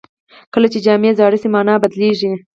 کله 0.53 0.67
چې 0.73 0.79
جامې 0.85 1.11
زاړه 1.19 1.37
شي، 1.41 1.47
مانا 1.53 1.75
بدلېږي. 1.81 2.31